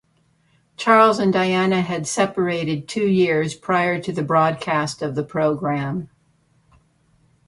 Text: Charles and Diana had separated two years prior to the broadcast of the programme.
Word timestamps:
Charles 0.77 1.19
and 1.19 1.31
Diana 1.31 1.79
had 1.83 2.07
separated 2.07 2.87
two 2.87 3.05
years 3.07 3.53
prior 3.53 4.01
to 4.01 4.11
the 4.11 4.23
broadcast 4.23 5.03
of 5.03 5.13
the 5.13 5.21
programme. 5.21 6.09